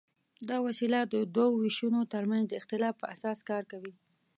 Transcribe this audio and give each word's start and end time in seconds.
دا 0.49 0.57
وسیله 0.67 0.99
د 1.03 1.15
دوو 1.35 1.57
وېشونو 1.61 2.01
تر 2.13 2.23
منځ 2.31 2.45
د 2.47 2.53
اختلاف 2.61 2.93
په 3.01 3.05
اساس 3.15 3.39
کار 3.49 3.63
کوي. 3.71 3.93